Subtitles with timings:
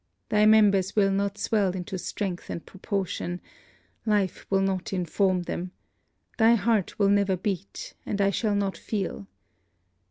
[0.29, 3.39] thy members will not swell into strength and proportion.
[4.03, 5.73] Life will not inform them.
[6.39, 9.27] Thy heart will never beat, and it shall not feel.